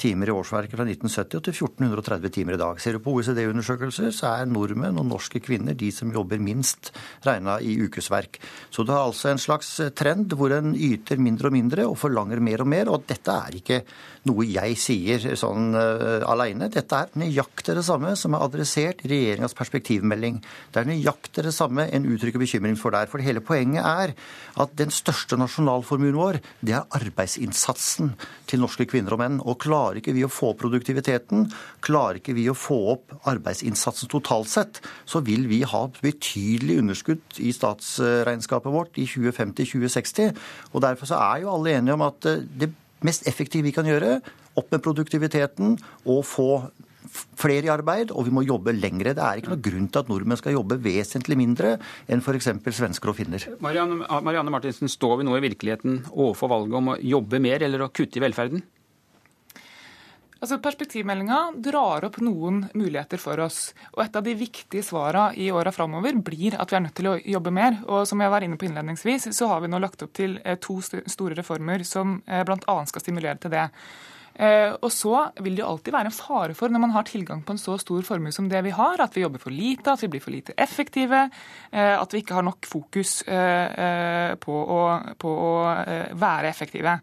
timer 0.00 0.28
i 0.28 0.34
årsverket 0.34 0.76
fra 0.76 0.84
1970 0.84 1.40
til 1.48 1.54
1430 1.54 2.34
timer 2.34 2.56
i 2.56 2.60
dag. 2.60 2.80
Ser 2.80 2.96
du 2.96 3.02
på 3.04 3.14
OECD-undersøkelser, 3.16 4.10
så 4.12 4.34
er 4.34 4.50
nordmenn 4.50 5.00
og 5.00 5.08
norske 5.08 5.40
kvinner 5.40 5.76
de 5.78 5.88
som 5.94 6.12
jobber 6.12 6.42
minst 6.42 6.92
regna 7.24 7.56
i 7.60 7.78
ukesverk. 7.80 8.36
Så 8.70 8.84
det 8.84 8.94
har 8.94 9.06
altså 9.06 9.32
en 9.32 9.40
slags 9.40 9.72
trend 9.96 10.36
hvor 10.36 10.52
en 10.52 10.74
yter 10.76 11.20
mindre 11.22 11.48
og 11.48 11.56
mindre 11.56 11.88
og 11.88 11.96
forlanger 12.00 12.42
mer 12.44 12.64
og 12.64 12.68
mer. 12.68 12.92
Og 12.92 13.06
dette 13.08 13.32
er 13.32 13.58
ikke 13.62 13.80
noe 14.28 14.46
jeg 14.46 14.76
sier 14.78 15.24
sånn 15.38 15.72
uh, 15.74 16.20
aleine. 16.30 16.68
Dette 16.72 17.00
er 17.00 17.16
nøyaktig 17.18 17.78
det 17.78 17.86
samme 17.86 18.12
som 18.18 18.36
er 18.36 18.44
adressert 18.44 19.02
i 19.06 19.10
regjeringas 19.12 19.56
perspektivmelding. 19.58 20.38
Det 20.72 20.82
er 20.82 20.90
nøyaktig 20.92 21.46
det 21.48 21.54
samme 21.56 21.88
en 21.88 22.06
uttrykker 22.12 22.41
bekymring 22.42 22.76
for 22.78 22.94
der. 22.94 23.08
For 23.10 23.22
hele 23.24 23.42
poenget 23.44 23.86
er 23.86 24.14
at 24.62 24.74
den 24.78 24.92
største 24.92 25.38
nasjonalformuen 25.40 26.18
vår, 26.18 26.40
det 26.60 26.76
er 26.76 26.98
arbeidsinnsatsen 26.98 28.12
til 28.50 28.62
norske 28.62 28.86
kvinner 28.90 29.16
og 29.16 29.22
menn. 29.22 29.40
Og 29.40 29.60
klarer 29.62 30.00
ikke 30.02 30.14
vi 30.16 30.26
å 30.26 30.32
få 30.32 30.52
opp 30.52 30.60
produktiviteten, 30.64 31.48
klarer 31.84 32.20
ikke 32.20 32.36
vi 32.36 32.48
å 32.50 32.58
få 32.58 32.78
opp 32.96 33.16
arbeidsinnsatsen 33.30 34.10
totalt 34.12 34.50
sett, 34.52 34.82
så 35.08 35.22
vil 35.24 35.48
vi 35.50 35.62
ha 35.68 35.86
betydelig 36.02 36.80
underskudd 36.82 37.42
i 37.42 37.54
statsregnskapet 37.56 38.74
vårt 38.74 39.00
i 39.00 39.08
2050-2060. 39.08 40.32
Og 40.72 40.84
derfor 40.84 41.10
så 41.10 41.20
er 41.22 41.42
jo 41.42 41.52
alle 41.56 41.76
enige 41.78 41.98
om 41.98 42.06
at 42.06 42.30
eh, 42.30 42.44
det 42.44 42.72
mest 43.06 43.26
effektive 43.26 43.66
vi 43.66 43.74
kan 43.74 43.88
gjøre, 43.88 44.20
opp 44.58 44.72
med 44.72 44.82
produktiviteten 44.84 45.76
og 46.12 46.24
få 46.28 46.48
flere 47.12 47.68
i 47.68 47.72
arbeid, 47.72 48.12
og 48.14 48.26
vi 48.26 48.34
må 48.34 48.44
jobbe 48.46 48.74
lengre. 48.76 49.14
Det 49.16 49.24
er 49.24 49.40
ikke 49.40 49.52
noe 49.52 49.64
grunn 49.64 49.88
til 49.92 50.02
at 50.02 50.12
nordmenn 50.12 50.40
skal 50.40 50.56
jobbe 50.56 50.80
vesentlig 50.82 51.38
mindre 51.40 51.76
enn 52.08 52.22
f.eks. 52.24 52.52
svensker 52.72 53.12
og 53.12 53.18
finner. 53.18 53.48
Marianne, 53.64 54.02
Marianne 54.24 54.52
Martinsen, 54.54 54.90
står 54.90 55.20
vi 55.20 55.28
nå 55.28 55.36
i 55.36 55.44
virkeligheten 55.44 56.04
overfor 56.12 56.52
valget 56.52 56.78
om 56.80 56.94
å 56.94 57.00
jobbe 57.00 57.42
mer 57.42 57.64
eller 57.66 57.84
å 57.84 57.92
kutte 57.92 58.20
i 58.20 58.24
velferden? 58.24 58.64
Altså, 60.42 60.56
Perspektivmeldinga 60.58 61.52
drar 61.62 62.02
opp 62.08 62.16
noen 62.18 62.64
muligheter 62.74 63.20
for 63.22 63.38
oss. 63.44 63.68
og 63.94 64.02
Et 64.02 64.16
av 64.18 64.24
de 64.26 64.32
viktige 64.34 64.82
svarene 64.82 65.36
i 65.38 65.52
åra 65.54 65.70
framover 65.70 66.18
blir 66.18 66.56
at 66.58 66.72
vi 66.72 66.76
er 66.80 66.82
nødt 66.82 66.96
til 66.98 67.12
å 67.12 67.18
jobbe 67.18 67.52
mer. 67.54 67.78
og 67.86 68.08
Som 68.08 68.20
jeg 68.20 68.30
var 68.30 68.42
inne 68.42 68.58
på 68.58 68.66
innledningsvis, 68.66 69.30
så 69.30 69.46
har 69.46 69.60
vi 69.62 69.70
nå 69.70 69.78
lagt 69.78 70.02
opp 70.02 70.12
til 70.12 70.40
eh, 70.44 70.58
to 70.58 70.80
store 70.82 71.38
reformer 71.38 71.84
som 71.86 72.22
eh, 72.26 72.42
bl.a. 72.42 72.76
skal 72.90 73.04
stimulere 73.04 73.38
til 73.38 73.54
det. 73.54 73.68
Eh, 74.42 74.72
og 74.82 74.90
så 74.90 75.28
vil 75.44 75.54
det 75.54 75.62
jo 75.62 75.68
alltid 75.70 75.94
være 75.94 76.10
en 76.10 76.16
fare 76.16 76.56
for, 76.58 76.72
når 76.72 76.82
man 76.82 76.94
har 76.96 77.06
tilgang 77.06 77.44
på 77.46 77.54
en 77.54 77.60
så 77.62 77.76
stor 77.78 78.02
formue 78.06 78.34
som 78.34 78.48
det 78.50 78.62
vi 78.66 78.72
har, 78.74 78.98
at 79.02 79.14
vi 79.14 79.22
jobber 79.22 79.42
for 79.42 79.54
lite, 79.54 79.92
at 79.92 80.02
vi 80.02 80.10
blir 80.10 80.24
for 80.24 80.34
lite 80.34 80.56
effektive, 80.58 81.28
eh, 81.70 81.94
at 81.94 82.14
vi 82.14 82.24
ikke 82.24 82.40
har 82.40 82.46
nok 82.46 82.66
fokus 82.66 83.20
eh, 83.28 84.34
på 84.42 84.56
å, 84.78 84.80
på 85.20 85.36
å 85.46 85.54
være 86.18 86.50
effektive. 86.50 86.98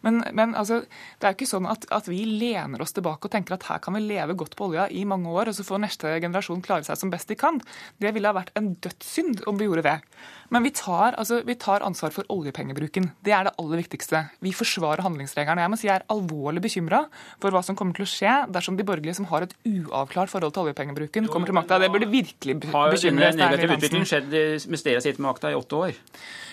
Men, 0.00 0.20
men 0.32 0.54
altså, 0.58 0.82
det 1.18 1.26
er 1.26 1.32
jo 1.32 1.38
ikke 1.40 1.50
sånn 1.50 1.68
at, 1.70 1.86
at, 1.94 2.08
vi 2.10 2.20
lener 2.26 2.82
oss 2.82 2.94
tilbake 2.96 3.26
og 3.26 3.34
tenker 3.34 3.56
at 3.56 3.66
her 3.68 3.80
kan 3.82 3.96
vi 3.96 4.04
leve 4.04 4.36
godt 4.38 4.54
på 4.58 4.68
olja 4.68 4.86
i 4.94 5.04
mange 5.08 5.30
år, 5.32 5.50
og 5.50 5.58
så 5.58 5.66
får 5.66 5.82
neste 5.82 6.14
generasjon 6.22 6.62
klare 6.64 6.86
seg 6.86 7.00
som 7.00 7.12
best 7.12 7.30
de 7.30 7.38
kan. 7.38 7.58
Det 7.98 8.12
ville 8.14 8.30
ha 8.30 8.36
vært 8.36 8.54
en 8.58 8.72
dødssynd 8.78 9.44
om 9.50 9.58
vi 9.58 9.68
gjorde 9.68 9.86
det. 9.88 9.96
Men 10.54 10.64
vi 10.64 10.72
tar, 10.76 11.18
altså, 11.18 11.42
vi 11.46 11.58
tar, 11.60 11.84
ansvar 11.84 12.14
for 12.14 12.28
oljepengebruken. 12.32 13.10
Det 13.24 13.34
er 13.34 13.48
det 13.48 13.56
aller 13.60 13.82
viktigste. 13.82 14.24
Vi 14.44 14.54
forsvarer 14.56 15.04
handlingsregelen. 15.04 15.60
Jeg 15.64 15.72
må 15.72 15.80
si 15.80 15.90
jeg 15.90 15.98
er 15.98 16.08
alvorlig 16.12 16.64
bekymra 16.78 17.04
for 17.42 17.54
hva 17.54 17.62
som 17.64 17.76
kommer 17.78 17.96
til 17.96 18.06
å 18.06 18.10
skje 18.10 18.34
dersom 18.54 18.76
de 18.78 18.86
borgerlige 18.86 19.18
som 19.18 19.28
har 19.30 19.46
et 19.46 19.54
uavklart 19.66 20.30
forhold 20.30 20.54
til 20.54 20.66
oljepengebruken, 20.66 21.28
kommer 21.28 21.50
til 21.50 21.56
makta. 21.56 21.78
Det 21.82 21.90
burde 21.92 22.08
virkelig 22.10 22.58
bekymre 22.62 23.30
Har 23.30 23.38
negativ 23.38 23.74
utvikling 23.76 24.06
skjedd 24.08 24.36
mens 24.68 24.84
dere 24.84 24.98
har 24.98 25.04
sittet 25.04 25.20
med 25.20 25.28
makta 25.30 25.52
i 25.52 25.58
åtte 25.58 25.78
år? 25.78 25.98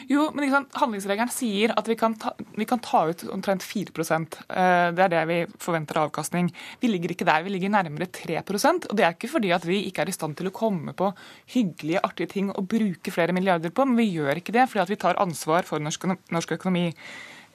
Jo, 0.10 0.28
men 0.38 0.68
handlingsregelen 0.76 1.32
sier 1.34 1.74
at 1.78 1.88
vi 1.90 1.98
kan 1.98 2.16
ta, 2.20 2.34
vi 2.58 2.68
kan 2.70 2.82
ta 2.84 3.06
ut 3.10 3.24
omtrent 3.34 3.64
4 3.66 3.94
eh, 4.06 4.92
Det 4.94 5.06
er 5.06 5.14
det 5.14 5.24
vi 5.30 5.40
forventer 5.62 5.98
av 5.98 6.10
avkastning. 6.10 6.52
Vi 6.82 6.92
ligger 6.92 7.16
ikke 7.16 7.28
der, 7.28 7.46
vi 7.46 7.56
ligger 7.56 7.74
nærmere 7.74 8.10
3% 8.14 8.90
og 8.90 8.98
det 8.98 9.06
er 9.06 9.16
ikke 9.16 9.32
fordi 9.32 9.54
at 9.56 9.66
vi 9.66 9.82
ikke 9.90 10.06
er 10.06 10.12
i 10.12 10.16
stand 10.16 10.38
til 10.38 10.52
å 10.52 10.56
komme 10.56 10.94
på 10.98 11.12
hyggelige, 11.56 12.04
artige 12.06 12.34
ting 12.36 12.52
og 12.54 12.68
bruke 12.70 13.14
flere 13.14 13.34
milliarder 13.36 13.74
på 13.74 13.88
men 13.88 13.98
vi 14.00 14.12
gjør 14.14 14.42
ikke 14.42 14.56
det 14.56 14.68
fordi 14.70 14.84
at 14.86 14.94
vi 14.94 15.02
tar 15.02 15.22
ansvar 15.22 15.66
for 15.68 15.82
norsk, 15.82 16.06
norsk 16.34 16.56
økonomi. 16.58 16.92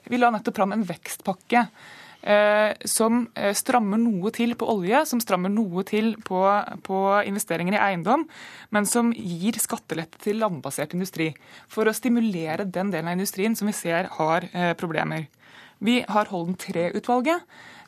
Vi 0.09 0.17
la 0.17 0.31
nettopp 0.33 0.57
fram 0.57 0.73
en 0.75 0.85
vekstpakke. 0.87 1.67
Eh, 2.21 2.73
som 2.85 3.23
eh, 3.33 3.53
strammer 3.57 3.97
noe 3.97 4.29
til 4.35 4.53
på 4.53 4.67
olje, 4.69 4.99
som 5.09 5.21
strammer 5.23 5.49
noe 5.49 5.81
til 5.89 6.13
på, 6.21 6.43
på, 6.85 6.99
investeringer 7.25 7.77
i 7.77 7.81
eiendom, 7.81 8.27
men 8.69 8.85
som 8.85 9.09
gir 9.15 9.57
skattelette 9.57 10.21
til 10.21 10.37
landbasert 10.41 10.93
industri. 10.93 11.31
For 11.71 11.89
å 11.89 11.95
stimulere 11.97 12.69
den 12.69 12.93
delen 12.93 13.09
av 13.09 13.17
industrien 13.17 13.57
som 13.57 13.71
vi 13.71 13.77
ser 13.77 14.11
har 14.19 14.45
eh, 14.53 14.73
problemer. 14.77 15.31
Vi 15.81 16.03
har 16.05 16.29
Holden 16.29 16.59
3-utvalget 16.61 17.41
Eh, 17.41 17.80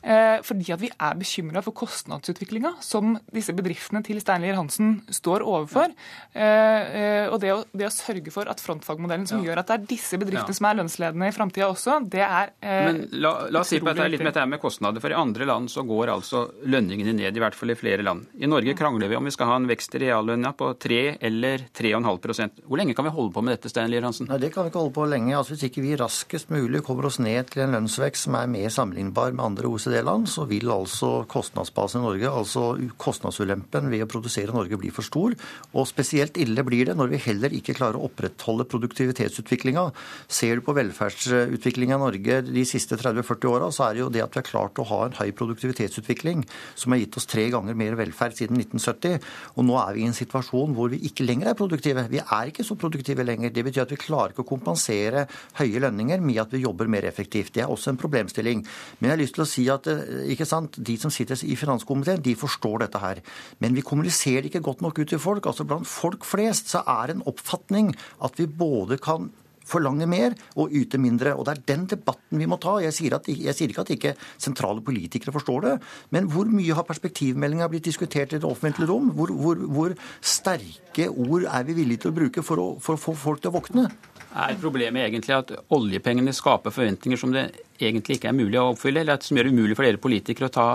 fordi 0.44 0.72
at 0.74 0.82
vi 0.82 0.90
er 0.92 1.14
bekymra 1.16 1.62
for 1.64 1.76
kostnadsutviklinga 1.76 2.74
som 2.84 3.14
disse 3.32 3.54
bedriftene 3.56 4.02
til 4.04 4.20
Steinlier 4.20 4.58
Hansen 4.58 4.98
står 5.12 5.44
overfor. 5.46 5.94
Ja. 6.34 6.44
Eh, 6.44 7.32
og 7.32 7.38
det 7.42 7.52
å, 7.54 7.60
det 7.72 7.88
å, 7.88 7.92
sørge 7.94 8.32
for 8.34 8.48
at 8.50 8.60
frontfagmodellen 8.62 9.26
som 9.28 9.40
ja. 9.40 9.50
gjør 9.50 9.62
at 9.62 9.70
det 9.70 9.76
er 9.76 9.86
disse 9.94 10.18
bedriftene 10.20 10.52
ja. 10.52 10.58
som 10.58 10.68
er 10.68 10.78
lønnsledende 10.80 11.30
i 11.30 11.34
framtida 11.34 11.68
også, 11.70 11.98
det 12.10 12.24
er 12.24 12.52
eh, 12.60 12.80
Men 12.88 13.00
la, 13.22 13.34
la 13.54 13.62
oss 13.62 13.72
si 13.72 13.80
på 13.80 13.88
dette 13.88 14.08
litt 14.10 14.24
med 14.24 14.32
dette 14.32 14.46
med 14.50 14.62
kostnader. 14.62 15.02
For 15.04 15.14
i 15.14 15.18
andre 15.18 15.48
land 15.48 15.72
så 15.72 15.84
går 15.86 16.12
altså 16.14 16.44
lønningene 16.70 17.16
ned, 17.16 17.36
i 17.36 17.42
hvert 17.42 17.58
fall 17.58 17.74
i 17.74 17.78
flere 17.78 18.04
land. 18.06 18.28
I 18.38 18.50
Norge 18.50 18.76
krangler 18.78 19.10
vi 19.10 19.18
om 19.18 19.28
vi 19.28 19.34
skal 19.34 19.52
ha 19.52 19.58
en 19.60 19.68
vekst 19.70 19.96
i 19.98 20.04
reallønna 20.04 20.54
på 20.58 20.72
3 20.80 21.00
eller 21.24 21.66
3,5% 21.74 22.64
Hvor 22.68 22.80
lenge 22.80 22.96
kan 22.96 23.08
vi 23.08 23.14
holde 23.14 23.34
på 23.34 23.44
med 23.44 23.56
dette, 23.56 23.72
Steinlier 23.72 24.04
Hansen? 24.06 24.28
Nei, 24.30 24.40
Det 24.42 24.52
kan 24.54 24.66
vi 24.66 24.72
ikke 24.72 24.82
holde 24.82 24.96
på 24.96 25.08
lenge. 25.10 25.36
Altså, 25.38 25.54
hvis 25.54 25.68
ikke 25.70 25.84
vi 25.84 25.96
raskest 26.00 26.52
mulig 26.54 26.82
kommer 26.86 27.08
oss 27.08 27.20
ned 27.22 27.52
til 27.52 27.64
en 27.66 27.76
lønnsvekst 27.78 28.28
som 28.28 28.38
er 28.38 28.50
mer 28.50 28.72
sammenlignbar 28.72 29.34
med 29.34 29.44
andre 29.44 29.70
OECD 29.70 29.93
OECD-land, 29.94 30.28
så 30.28 30.44
vil 30.48 30.70
altså 30.72 31.24
kostnadsbasen 31.30 32.02
i 32.02 32.04
Norge, 32.04 32.30
altså 32.30 32.62
kostnadsulempen 33.00 33.90
ved 33.92 34.04
å 34.04 34.08
produsere 34.10 34.54
Norge, 34.54 34.78
bli 34.80 34.90
for 34.94 35.06
stor. 35.06 35.34
Og 35.74 35.86
spesielt 35.88 36.36
ille 36.40 36.64
blir 36.66 36.88
det 36.88 36.96
når 36.98 37.12
vi 37.12 37.22
heller 37.28 37.54
ikke 37.54 37.76
klarer 37.76 37.98
å 37.98 38.08
opprettholde 38.08 38.66
produktivitetsutviklinga. 38.70 39.86
Ser 40.28 40.58
du 40.58 40.64
på 40.66 40.74
velferdsutviklinga 40.76 41.98
i 41.98 42.02
Norge 42.02 42.40
de 42.48 42.64
siste 42.68 42.98
30-40 42.98 43.50
åra, 43.50 43.70
så 43.74 43.88
er 43.88 43.94
det 43.94 44.04
jo 44.04 44.10
det 44.14 44.24
at 44.24 44.34
vi 44.34 44.42
har 44.42 44.48
klart 44.48 44.80
å 44.82 44.88
ha 44.90 45.00
en 45.06 45.18
høy 45.20 45.30
produktivitetsutvikling 45.36 46.44
som 46.74 46.94
har 46.94 47.02
gitt 47.04 47.18
oss 47.20 47.28
tre 47.30 47.46
ganger 47.52 47.78
mer 47.78 47.98
velferd 47.98 48.36
siden 48.38 48.60
1970. 48.60 49.20
Og 49.54 49.68
nå 49.68 49.78
er 49.80 49.94
vi 49.94 50.04
i 50.04 50.08
en 50.10 50.16
situasjon 50.16 50.74
hvor 50.76 50.90
vi 50.92 51.02
ikke 51.08 51.26
lenger 51.26 51.52
er 51.52 51.58
produktive. 51.58 52.06
Vi 52.10 52.22
er 52.24 52.50
ikke 52.50 52.66
så 52.66 52.78
produktive 52.78 53.26
lenger. 53.26 53.54
Det 53.54 53.66
betyr 53.66 53.84
at 53.86 53.94
vi 53.94 54.00
klarer 54.00 54.34
ikke 54.34 54.44
å 54.44 54.52
kompensere 54.54 55.26
høye 55.60 55.82
lønninger 55.84 56.22
med 56.24 56.42
at 56.42 56.54
vi 56.54 56.64
jobber 56.64 56.90
mer 56.90 57.06
effektivt. 57.08 57.54
Det 57.54 57.64
er 57.64 57.70
også 57.70 57.92
en 57.92 58.00
problemstilling. 58.00 58.64
Men 58.98 59.10
jeg 59.10 59.14
har 59.14 59.22
lyst 59.22 59.38
til 59.38 59.44
å 59.44 59.48
si 59.48 59.66
at 59.70 59.83
at 59.84 59.92
eh, 59.92 60.32
ikke 60.34 60.48
sant, 60.48 60.78
de 60.78 60.96
som 61.00 61.12
sitter 61.12 61.38
i 61.44 61.56
finanskomiteen, 61.58 62.22
de 62.24 62.34
forstår 62.38 62.84
dette 62.84 63.00
her. 63.02 63.20
Men 63.60 63.76
vi 63.76 63.84
kommuniserer 63.84 64.48
ikke 64.48 64.64
godt 64.64 64.82
nok 64.84 64.98
ut 64.98 65.08
til 65.12 65.22
folk. 65.22 65.46
altså 65.46 65.64
Blant 65.68 65.88
folk 65.88 66.24
flest 66.24 66.72
så 66.72 66.84
er 66.86 67.14
en 67.14 67.24
oppfatning 67.26 67.94
at 68.24 68.38
vi 68.38 68.46
både 68.46 68.98
kan 68.98 69.30
forlange 69.68 70.08
mer 70.10 70.36
og 70.60 70.72
yte 70.74 71.00
mindre. 71.00 71.34
Og 71.34 71.46
Det 71.46 71.54
er 71.54 71.62
den 71.74 71.86
debatten 71.90 72.40
vi 72.40 72.48
må 72.50 72.58
ta. 72.60 72.76
Jeg 72.84 72.94
sier, 72.96 73.16
at, 73.18 73.28
jeg 73.28 73.56
sier, 73.56 73.72
ikke 73.72 73.84
at 73.84 73.94
ikke 73.94 74.14
sentrale 74.38 74.84
politikere 74.84 75.34
forstår 75.34 75.66
det, 75.66 75.74
men 76.14 76.28
hvor 76.30 76.48
mye 76.50 76.76
har 76.76 76.86
perspektivmeldinga 76.88 77.68
blitt 77.72 77.88
diskutert 77.88 78.34
i 78.34 78.40
det 78.40 78.48
offentlige 78.48 78.90
rom? 78.90 79.12
Hvor, 79.16 79.32
hvor, 79.32 79.60
hvor, 79.76 79.94
sterke 80.24 81.08
ord 81.08 81.46
er 81.48 81.64
vi 81.66 81.76
villige 81.76 82.04
til 82.04 82.12
å 82.12 82.16
bruke 82.16 82.42
for 82.44 82.60
å, 82.60 82.68
for 82.82 82.96
å 82.96 83.00
få 83.00 83.14
folk 83.18 83.42
til 83.42 83.52
å 83.52 83.56
våkne? 83.58 83.88
Er 84.34 84.56
problemet 84.58 85.04
egentlig 85.04 85.36
at 85.36 85.52
oljepengene 85.74 86.34
skaper 86.34 86.74
forventninger 86.74 87.20
som 87.20 87.32
det 87.34 87.44
egentlig 87.78 88.18
ikke 88.18 88.32
er 88.32 88.36
mulig 88.36 88.58
å 88.58 88.72
oppfylle, 88.72 89.04
eller 89.04 89.22
som 89.22 89.38
gjør 89.38 89.46
det 89.46 89.54
umulig 89.54 89.76
for 89.78 89.86
dere 89.86 90.02
politikere 90.02 90.50
å 90.50 90.54
ta 90.54 90.66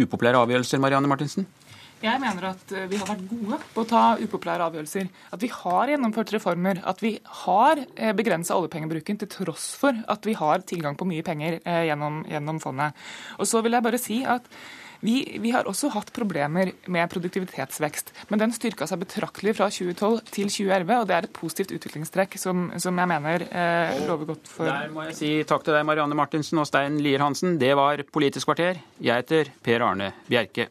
upopulære 0.00 0.40
avgjørelser? 0.42 0.82
Marianne 0.82 1.10
Martinsen? 1.10 1.46
Jeg 2.04 2.20
mener 2.20 2.50
at 2.50 2.72
eh, 2.76 2.86
vi 2.90 2.98
har 3.00 3.08
vært 3.08 3.24
gode 3.30 3.58
på 3.72 3.82
å 3.84 3.88
ta 3.88 4.02
upopulære 4.20 4.68
avgjørelser. 4.68 5.08
At 5.32 5.40
vi 5.44 5.48
har 5.52 5.92
gjennomført 5.94 6.34
reformer. 6.36 6.82
At 6.84 7.00
vi 7.04 7.14
har 7.44 7.80
eh, 7.80 8.12
begrensa 8.16 8.58
oljepengebruken 8.58 9.22
til 9.22 9.30
tross 9.32 9.70
for 9.80 9.96
at 10.12 10.28
vi 10.28 10.36
har 10.36 10.64
tilgang 10.68 10.98
på 11.00 11.08
mye 11.08 11.24
penger 11.24 11.60
eh, 11.62 11.84
gjennom, 11.88 12.22
gjennom 12.28 12.60
fondet. 12.60 13.06
Og 13.38 13.48
så 13.48 13.64
vil 13.64 13.76
jeg 13.76 13.88
bare 13.88 14.02
si 14.02 14.24
at 14.24 14.50
Vi, 15.04 15.36
vi 15.36 15.50
har 15.52 15.66
også 15.68 15.90
hatt 15.92 16.08
problemer 16.16 16.70
med 16.88 17.10
produktivitetsvekst, 17.12 18.12
men 18.30 18.40
den 18.40 18.54
styrka 18.56 18.86
seg 18.88 19.02
betraktelig 19.02 19.52
fra 19.58 19.66
2012 19.68 20.30
til 20.30 20.48
2011, 20.48 20.94
og 20.96 21.10
det 21.10 21.16
er 21.16 21.26
et 21.26 21.34
positivt 21.36 21.74
utviklingstrekk 21.76 22.38
som, 22.40 22.70
som 22.80 23.02
jeg 23.02 23.10
mener 23.10 23.44
eh, 23.50 23.98
lover 24.08 24.30
godt 24.32 24.48
for 24.48 24.70
Der 24.70 24.88
må 24.94 25.04
jeg 25.10 25.18
si 25.18 25.32
takk 25.44 25.66
til 25.66 25.76
deg, 25.76 25.84
Marianne 25.84 26.16
Martinsen 26.16 26.62
og 26.62 26.70
Stein 26.70 26.96
Lier 27.04 27.20
Hansen. 27.20 27.58
Det 27.60 27.74
var 27.76 28.00
Politisk 28.16 28.48
kvarter. 28.48 28.80
Jeg 28.96 29.26
heter 29.26 29.52
Per 29.66 29.84
Arne 29.90 30.14
Bjerke. 30.30 30.70